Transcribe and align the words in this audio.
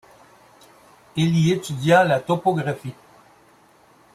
Il 1.15 1.37
y 1.37 1.51
étudia 1.51 2.03
la 2.03 2.19
topographie. 2.19 2.95